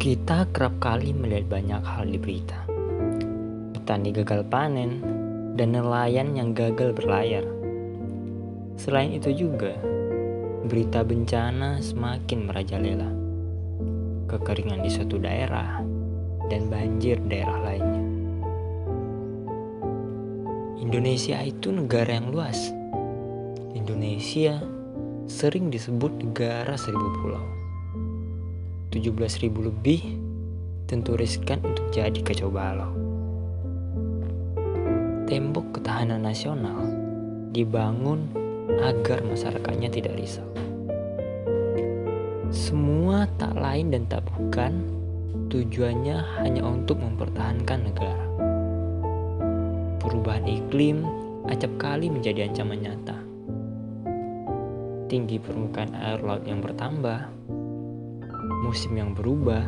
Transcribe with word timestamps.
Kita 0.00 0.48
kerap 0.48 0.80
kali 0.80 1.12
melihat 1.12 1.60
banyak 1.60 1.84
hal 1.84 2.08
di 2.08 2.16
berita. 2.16 2.56
Petani 3.76 4.16
gagal 4.16 4.48
panen 4.48 5.04
dan 5.60 5.76
nelayan 5.76 6.32
yang 6.32 6.56
gagal 6.56 6.96
berlayar. 6.96 7.44
Selain 8.80 9.12
itu 9.12 9.28
juga, 9.28 9.76
berita 10.64 11.04
bencana 11.04 11.84
semakin 11.84 12.48
merajalela. 12.48 13.12
Kekeringan 14.24 14.80
di 14.80 14.88
suatu 14.88 15.20
daerah 15.20 15.84
dan 16.48 16.72
banjir 16.72 17.20
daerah 17.28 17.60
lainnya. 17.60 18.04
Indonesia 20.80 21.44
itu 21.44 21.76
negara 21.76 22.16
yang 22.16 22.32
luas. 22.32 22.72
Indonesia 23.76 24.64
sering 25.28 25.68
disebut 25.68 26.24
negara 26.24 26.72
seribu 26.80 27.20
pulau. 27.20 27.59
17.000 28.90 29.54
lebih 29.54 30.02
tentu 30.90 31.14
riskan 31.14 31.62
untuk 31.62 31.86
jadi 31.94 32.18
kacau 32.26 32.50
balau. 32.50 32.90
Tembok 35.30 35.78
ketahanan 35.78 36.26
nasional 36.26 36.90
dibangun 37.54 38.26
agar 38.82 39.22
masyarakatnya 39.22 39.94
tidak 39.94 40.18
risau. 40.18 40.46
Semua 42.50 43.30
tak 43.38 43.54
lain 43.54 43.94
dan 43.94 44.10
tak 44.10 44.26
bukan 44.26 44.82
tujuannya 45.54 46.42
hanya 46.42 46.66
untuk 46.66 46.98
mempertahankan 46.98 47.78
negara. 47.86 48.26
Perubahan 50.02 50.50
iklim 50.50 51.06
acap 51.46 51.70
kali 51.78 52.10
menjadi 52.10 52.50
ancaman 52.50 52.82
nyata. 52.82 53.18
Tinggi 55.06 55.38
permukaan 55.38 55.94
air 55.94 56.18
laut 56.26 56.42
yang 56.42 56.58
bertambah, 56.58 57.39
musim 58.60 58.96
yang 58.96 59.16
berubah, 59.16 59.64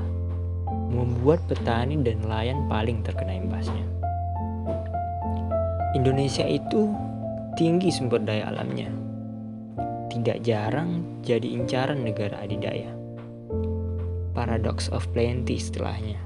membuat 0.92 1.40
petani 1.48 1.96
dan 2.04 2.20
nelayan 2.22 2.68
paling 2.68 3.00
terkena 3.00 3.36
imbasnya. 3.40 3.84
Indonesia 5.92 6.44
itu 6.44 6.88
tinggi 7.56 7.92
sumber 7.92 8.20
daya 8.24 8.48
alamnya. 8.48 8.88
Tidak 10.08 10.44
jarang 10.44 11.20
jadi 11.24 11.44
incaran 11.52 12.04
negara 12.04 12.40
adidaya. 12.40 12.92
Paradox 14.32 14.88
of 14.88 15.04
plenty 15.12 15.60
istilahnya. 15.60 16.20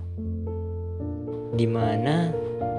Di 1.54 1.66
mana 1.66 2.30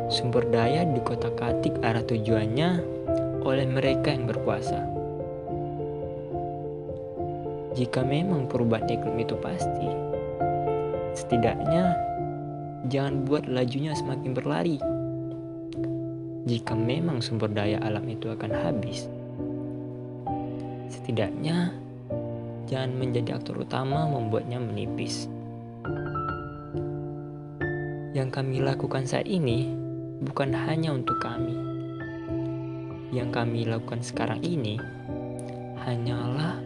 sumber 0.07 0.47
daya 0.47 0.87
di 0.87 0.99
kota 1.03 1.31
katik 1.35 1.75
arah 1.83 2.03
tujuannya 2.03 2.69
oleh 3.43 3.67
mereka 3.67 4.11
yang 4.11 4.27
berkuasa. 4.27 4.83
Jika 7.77 8.01
memang 8.01 8.49
perubahan 8.49 8.89
iklim 8.89 9.21
itu 9.21 9.37
pasti, 9.37 9.85
setidaknya 11.13 11.93
jangan 12.89 13.21
buat 13.21 13.45
lajunya 13.45 13.93
semakin 13.93 14.33
berlari 14.33 14.81
jika 16.47 16.79
memang 16.79 17.19
sumber 17.19 17.51
daya 17.51 17.75
alam 17.83 18.07
itu 18.07 18.31
akan 18.31 18.55
habis, 18.55 19.11
setidaknya 20.87 21.75
jangan 22.71 22.95
menjadi 22.95 23.35
aktor 23.35 23.59
utama 23.67 24.07
membuatnya 24.07 24.55
menipis. 24.55 25.27
Yang 28.15 28.29
kami 28.31 28.63
lakukan 28.63 29.03
saat 29.03 29.27
ini 29.27 29.67
bukan 30.23 30.55
hanya 30.55 30.95
untuk 30.95 31.19
kami. 31.19 31.59
Yang 33.11 33.29
kami 33.35 33.67
lakukan 33.67 33.99
sekarang 33.99 34.39
ini 34.39 34.79
hanyalah 35.83 36.63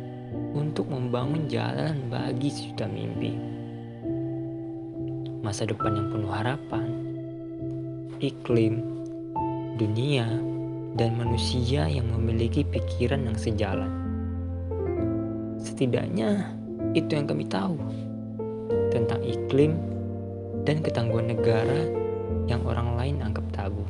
untuk 0.55 0.87
membangun 0.87 1.47
jalan 1.51 1.97
bagi 2.07 2.51
sejuta 2.51 2.87
mimpi. 2.87 3.35
Masa 5.41 5.67
depan 5.67 5.97
yang 5.97 6.07
penuh 6.13 6.31
harapan, 6.31 6.87
iklim, 8.21 8.83
dunia, 9.75 10.27
dan 10.95 11.15
manusia 11.15 11.87
yang 11.87 12.11
memiliki 12.11 12.67
pikiran 12.67 13.23
yang 13.25 13.37
sejalan. 13.39 13.91
Setidaknya 15.61 16.51
itu 16.91 17.15
yang 17.15 17.27
kami 17.29 17.47
tahu 17.47 17.79
tentang 18.91 19.23
iklim 19.23 19.79
dan 20.67 20.83
ketangguhan 20.83 21.31
negara 21.31 21.87
yang 22.45 22.61
orang 22.67 22.99
lain 22.99 23.23
anggap 23.23 23.45
tabu. 23.55 23.83